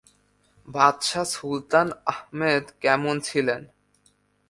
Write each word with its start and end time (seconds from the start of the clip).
বাদশাহ 0.67 1.25
সুলতান 1.33 1.87
আহমেদ 2.05 2.63
কেমন 2.81 3.15
ছিলেন? 3.27 3.61